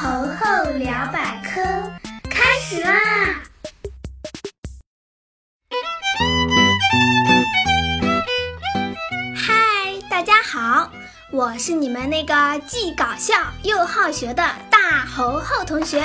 [0.00, 1.60] 猴猴聊百科
[2.30, 2.92] 开始啦！
[9.34, 9.52] 嗨，
[10.08, 10.88] 大家好，
[11.32, 12.32] 我是你们那个
[12.68, 13.34] 既搞笑
[13.64, 16.00] 又好学的大猴猴同学。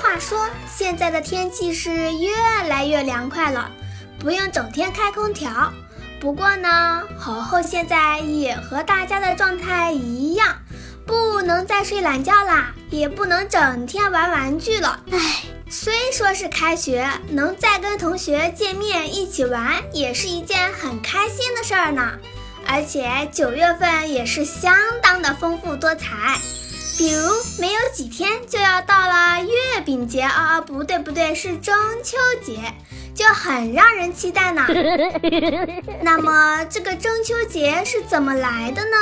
[0.00, 2.34] 话说，现在的天气是越
[2.70, 3.70] 来越凉快了，
[4.18, 5.70] 不用整天开空调。
[6.22, 10.56] 不过呢，猴猴现在也和大家的状态一样，
[11.10, 15.00] 不能再睡懒觉啦，也不能整天玩玩具了。
[15.10, 22.12] 唉，虽说是开学，能再跟同学见面一起玩，也是一件很开心的事儿呢。
[22.64, 24.72] 而且九月份也是相
[25.02, 26.38] 当的丰富多彩，
[26.96, 32.60] 比如没有几天就要到了月饼节啊，不对不对，是中秋节。
[33.12, 34.64] 就很让人期待呢。
[36.02, 38.96] 那么这个中秋节是怎么来的呢？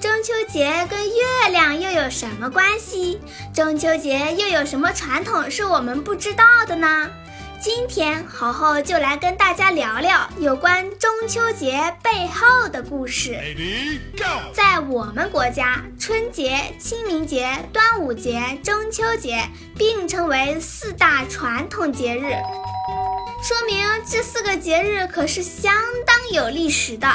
[0.00, 3.20] 中秋节跟月亮又有什么关系？
[3.52, 7.10] 中秋节又有什么传统是我们不知道的呢？
[7.60, 13.38] 今天猴猴就来跟大家聊聊有关中秋节背后的故事。
[14.54, 22.32] 在我们国家，春节、清明节、端午节、中秋节并称为四大传统节日。
[23.42, 25.74] 说明这四个节日可是相
[26.06, 27.06] 当有历史的。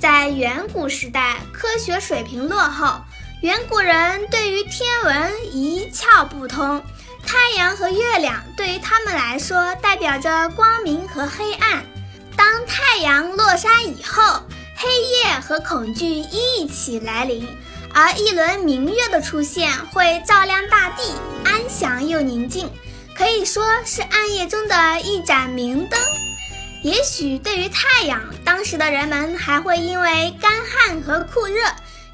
[0.00, 3.02] 在远古时代，科学水平落后，
[3.42, 6.82] 远古人对于天文一窍不通。
[7.26, 11.84] 太阳和月亮对于他们来说代表着光明和黑暗。
[12.34, 14.42] 当太阳落山以后，
[14.74, 17.46] 黑夜和恐惧一起来临，
[17.92, 21.02] 而一轮明月的出现会照亮大地，
[21.44, 22.70] 安详又宁静。
[23.14, 26.00] 可以说是暗夜中的一盏明灯。
[26.82, 31.62] 也许对于太阳，当时的人们还会因为干旱和酷热，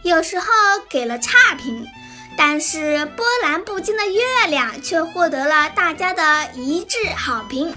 [0.03, 0.47] 有时候
[0.89, 1.87] 给了差评。
[2.39, 7.73] 但是波澜不惊的月亮却获得了大家的一致好评。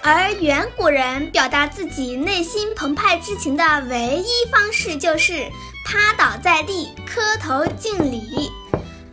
[0.00, 5.46] 而远古人表达自己内心澎湃之情的唯一方式，就是
[5.84, 8.50] 趴倒在地磕头敬礼。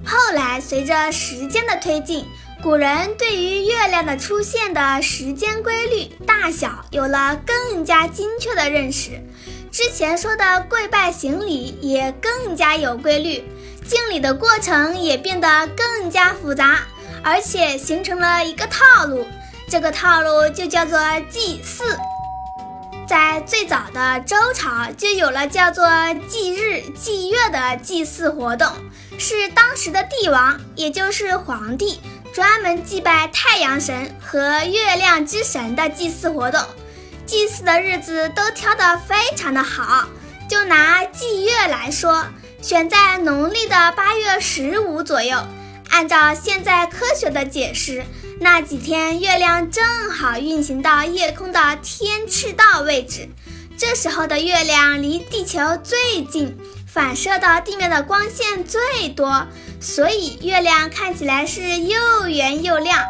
[0.05, 2.25] 后来，随着时间的推进，
[2.65, 9.21] 古人对于月亮的出现的时间规律、大小有了更加精确的认识。
[9.71, 13.43] 之前说的跪拜行礼也更加有规律，
[13.87, 16.79] 敬礼的过程也变得更加复杂，
[17.23, 19.27] 而且形成了一个套路。
[19.69, 20.99] 这个套路就叫做
[21.29, 21.95] 祭祀。
[23.07, 25.87] 在最早的周朝，就有了叫做
[26.27, 28.67] 祭日、祭月的祭祀活动，
[29.19, 31.99] 是当时的帝王，也就是皇帝，
[32.33, 36.59] 专门祭拜太阳神和月亮之神的祭祀活动。
[37.27, 40.07] 祭祀的日子都挑得非常的好，
[40.49, 42.25] 就拿祭月来说，
[42.61, 45.37] 选在农历的八月十五左右。
[45.91, 48.03] 按照现在科学的解释。
[48.39, 53.29] 那几天，月亮正好运行到夜空的天赤道位置，
[53.77, 59.47] 这时候的月亮离地球最近，反射到地面的光线最多，
[59.79, 63.03] 所以月亮看起来是又圆又亮。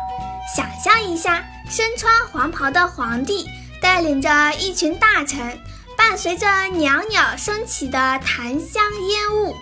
[0.55, 3.47] 想象一下，身穿黄袍的皇帝
[3.81, 5.59] 带领着一群大臣，
[5.97, 9.55] 伴随着袅袅升起的檀香烟雾。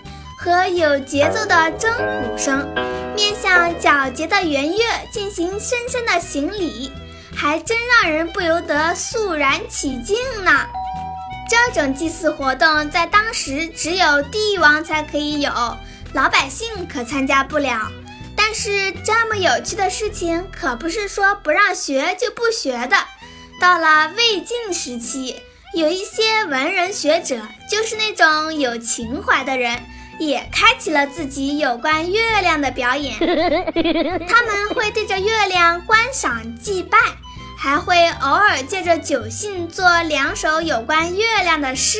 [0.44, 2.68] 和有节奏的筝鼓声，
[3.16, 6.92] 面向皎洁的圆月进行深深的行礼，
[7.34, 10.66] 还真让人不由得肃然起敬呢。
[11.48, 15.50] 这种祭祀活动在当时只有帝王才可以有，
[16.12, 17.90] 老百姓可参加不了。
[18.36, 22.98] 但是这么有趣的事情，可不是说不让学就不学的。
[23.58, 25.40] 到了魏晋时期，
[25.72, 27.40] 有一些文人学者，
[27.70, 29.80] 就是那种有情怀的人。
[30.18, 33.18] 也开启了自己有关月亮的表演，
[34.28, 36.98] 他们会对着月亮观赏祭拜，
[37.58, 41.98] 还会偶尔借着酒兴做两首有关月亮的诗。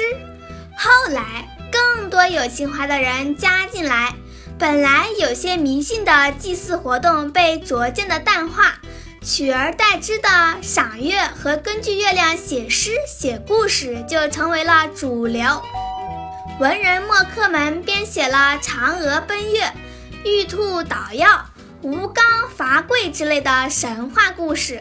[0.77, 4.15] 后来，更多有情怀的人加进来，
[4.59, 8.75] 本来有些迷信的祭祀活动被逐渐的淡化，
[9.23, 10.29] 取而代之的
[10.63, 15.45] 赏月和根据月亮写诗写故事就成为了主流。
[16.61, 19.73] 文人墨客们编写了嫦娥奔月、
[20.25, 21.47] 玉兔捣药、
[21.83, 22.25] 吴刚
[22.57, 24.81] 伐桂之类的神话故事，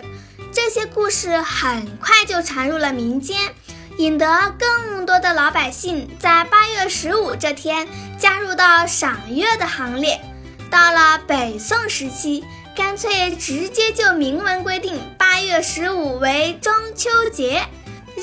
[0.52, 3.56] 这些故事很快就传入了民间，
[3.98, 7.88] 引得更多的老百姓在八月十五这天
[8.20, 10.22] 加入到赏月的行列。
[10.70, 12.44] 到了北宋时期，
[12.76, 17.64] 干脆直接就明文规定八月十五为中秋节。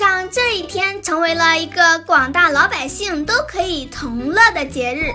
[0.01, 5.13] 让这一天成为了一个广大老百姓都可以同乐的节日。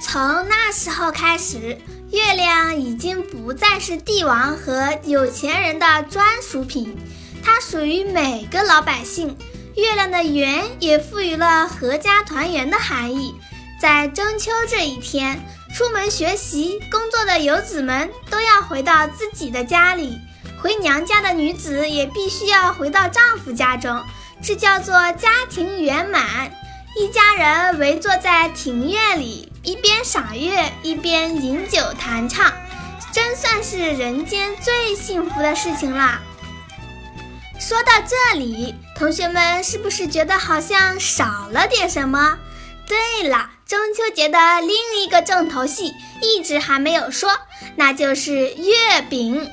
[0.00, 1.76] 从那时候开始，
[2.12, 6.96] 月亮已经不再是帝王和有钱人的专属品，
[7.42, 9.36] 它属于每个老百姓。
[9.74, 13.34] 月亮的圆也赋予了阖家团圆的含义。
[13.82, 15.44] 在中秋这一天，
[15.74, 20.16] 出门学习、工作的游子们都要回到自己的家里，
[20.60, 24.02] 回娘家的女子也必须要回到丈夫家中，
[24.42, 26.50] 这叫做家庭圆满。
[26.96, 32.52] 一家人围坐在庭院里，一边赏月，一边饮酒弹唱，
[33.12, 36.20] 真算是人间最幸福的事情啦。
[37.60, 42.36] 说到这里，同学们是不是觉得好像少了点什么？
[42.86, 47.30] 对了，中秋节的另一个重头戏一直还没有说，
[47.76, 49.48] 那就是月饼。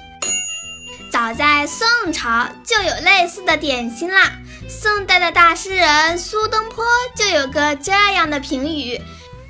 [1.16, 4.34] 早在宋朝就有类似的点心啦。
[4.68, 6.84] 宋代的大诗人苏东坡
[7.16, 9.00] 就有个这样的评语：“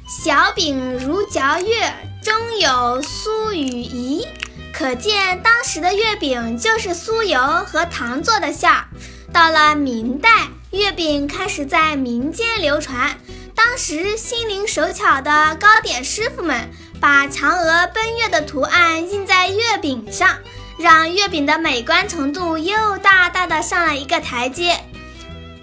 [0.07, 1.91] 小饼如嚼月，
[2.21, 4.27] 中有酥与饴。”
[4.71, 8.85] 可见当时的月饼就是酥油和糖做的馅儿。
[9.33, 10.29] 到了明代，
[10.69, 13.17] 月饼开始在民间流传。
[13.55, 16.69] 当时心灵手巧的糕点师傅们
[17.01, 20.37] 把嫦娥奔月的图案印在月饼上，
[20.77, 24.77] 让月饼的美观程度又大大的上了一个台阶。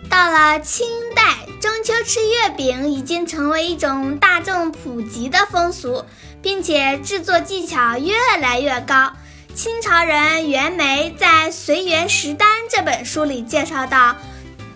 [0.09, 6.05] 到了清代，中秋吃月饼已经成为一种大众普及的风俗。
[6.43, 9.13] 并且制作技巧越来越高。
[9.55, 14.17] 清朝人袁枚在《随园食单》这本书里介绍到，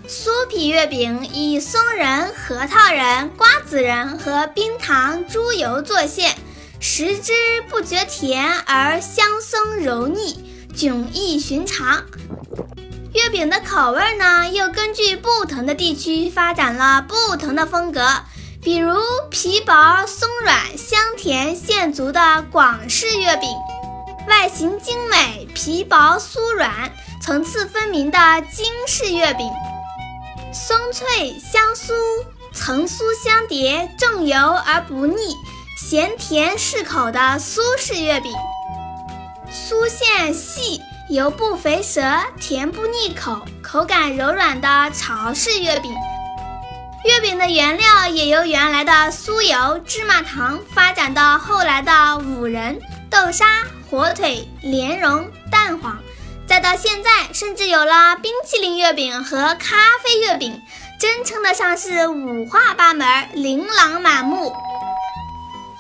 [0.07, 6.35] 酥皮月饼以松仁、核桃仁、瓜子仁和冰糖、猪油做馅，
[6.79, 7.33] 食之
[7.69, 10.39] 不觉甜而香松柔腻，
[10.75, 12.05] 迥异寻常。
[13.15, 18.07] 月饼的口味呢，又根据不同的地区发展了不同的风格。
[18.63, 18.95] 比如
[19.31, 23.49] 皮薄松软、香甜馅足的广式月饼，
[24.29, 26.93] 外形精美、皮薄酥软、
[27.23, 28.19] 层次分明的
[28.53, 29.49] 京式月饼，
[30.53, 31.93] 松脆香酥、
[32.53, 35.15] 层酥相叠、重油而不腻、
[35.77, 38.33] 咸甜适口的苏式月饼，
[39.53, 40.81] 酥馅细、
[41.11, 42.01] 油不肥舌、
[42.41, 45.95] 甜不腻口、口感柔软的潮式月饼。
[47.05, 52.81] 月饼的原料也由原来的酥油、芝麻糖发展到后来的五仁、
[53.11, 53.45] 豆沙、
[53.91, 55.99] 火腿、莲蓉、蛋黄，
[56.49, 60.59] 再到现在，甚至有了冰淇淋月饼和咖啡月饼，
[60.99, 64.55] 真称得上是五花八门、琳琅满目。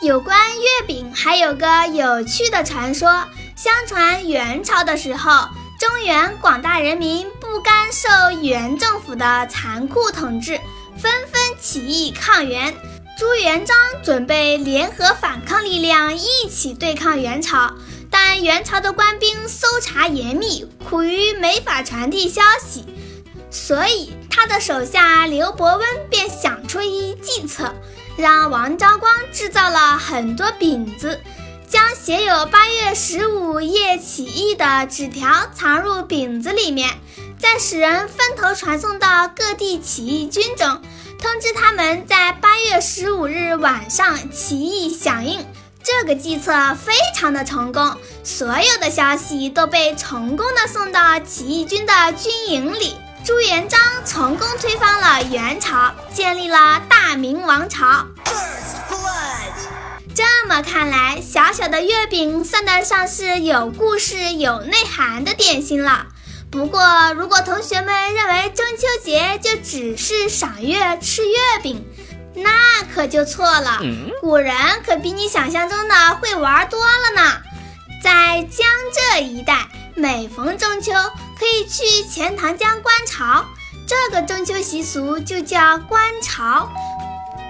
[0.02, 3.24] 有关月饼，还有个有趣的传说：
[3.56, 5.48] 相传元朝的时候，
[5.78, 8.08] 中原广大人民不甘受
[8.42, 10.60] 元政府的残酷统治。
[10.98, 12.74] 纷纷起义抗元，
[13.18, 17.70] 朱元璋准备联合反抗力量一起对抗元朝，
[18.10, 22.86] 但元朝的官兵搜查严密，苦于没法传递消息，
[23.50, 27.74] 所以他的手下刘伯温便想出一计策，
[28.16, 31.20] 让王昭光制造了很多饼子，
[31.68, 36.90] 将写有八月十五夜起义的纸条藏入饼子里面。
[37.38, 40.80] 再使人分头传送到各地起义军中，
[41.18, 45.44] 通知他们在八月十五日晚上起义响应。
[45.82, 52.96] 这个计策非常的成功，所有的消息都被成功的送到起义军的军营里。
[53.26, 58.06] 朱元璋成功推翻了元朝，建立了大明王朝。
[60.14, 66.06] 这么看来，小小的月饼算得上是有故事、有内涵的点心了。
[66.52, 71.84] 不过，如果同学们认为中秋节就只是赏月、吃月饼，
[72.36, 73.80] 那可就错了。
[74.20, 74.54] 古人
[74.86, 77.32] 可比你想象中的会玩多了呢。
[78.00, 79.66] 在江浙一带，
[79.96, 80.92] 每逢中秋，
[81.38, 83.44] 可以去钱塘江观潮，
[83.86, 86.70] 这个中秋习俗就叫观潮。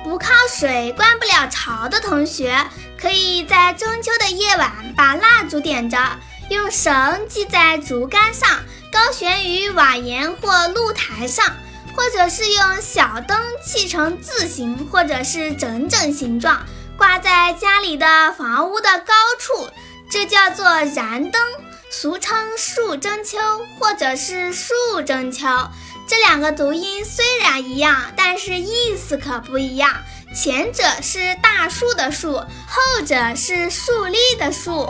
[0.05, 2.67] 不靠水观不了潮的同学，
[3.01, 5.99] 可以在中秋的夜晚把蜡烛点着，
[6.51, 8.49] 用绳系在竹竿上。
[8.93, 11.45] 高悬于瓦檐或露台上，
[11.95, 16.65] 或者是用小灯砌成字形或者是整整形状，
[16.97, 19.69] 挂在家里的房屋的高处，
[20.09, 21.43] 这叫做燃灯，
[21.89, 23.39] 俗称树中秋
[23.79, 24.75] 或者是树
[25.07, 25.47] 中秋。
[26.09, 29.91] 这两个读音虽然一样，但是意思可不一样。
[30.35, 34.89] 前者是大树的树，后者是树立的树。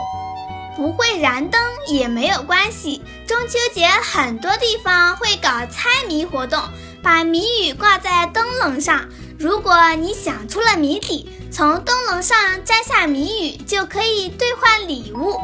[0.75, 3.03] 不会燃灯也没有关系。
[3.27, 6.63] 中秋节很多地方会搞猜谜活动，
[7.03, 9.07] 把谜语挂在灯笼上。
[9.39, 15.39] 如果你想出了谜底，从灯笼上摘下谜语，就可以兑换礼物。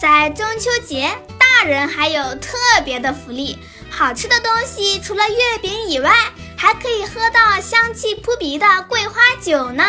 [0.00, 3.58] 在中秋节，大人还有特别的福利，
[3.90, 6.10] 好吃的东西除了月饼以外，
[6.56, 9.84] 还可以喝到香气扑鼻的桂花酒呢。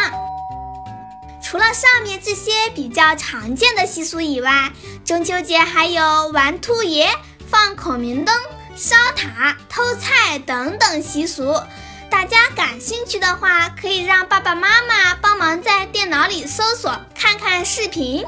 [1.42, 4.74] 除了上面这些比较常见的习俗以外，
[5.06, 7.10] 中秋节还有玩兔爷、
[7.50, 8.36] 放孔明灯、
[8.76, 11.56] 烧塔、偷菜等等习俗。
[12.10, 18.26] 大家感兴趣的话，可以让爸爸妈妈帮忙在电脑里搜索看看视频。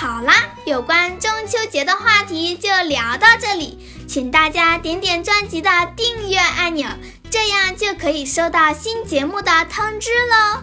[0.00, 0.32] 好啦，
[0.64, 3.78] 有关中秋节的话题就聊到这里，
[4.08, 6.88] 请大家点点专辑的订阅按钮，
[7.30, 10.62] 这样就可以收到新节目的通知喽。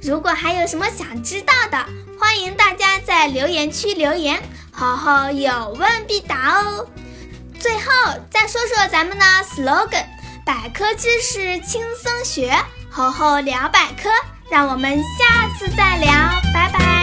[0.00, 1.76] 如果还有什么想知道的，
[2.18, 6.86] 欢迎大家在留言区留言，猴猴有问必答哦。
[7.58, 7.82] 最后
[8.30, 10.06] 再说说咱们的 slogan。
[10.46, 12.56] 百科知识轻松学，
[12.90, 14.08] 猴猴聊百科，
[14.50, 16.10] 让我们下次再聊。
[16.54, 16.99] 拜拜